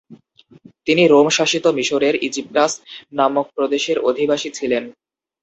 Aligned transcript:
তিনি 0.87 1.03
রোম-শাসিত 1.07 1.65
মিশরের 1.77 2.15
ইজিপ্টাস 2.27 2.71
নামক 3.13 3.45
প্রদেশের 3.55 3.97
অধিবাসী 4.09 4.49
ছিলেন। 4.57 4.83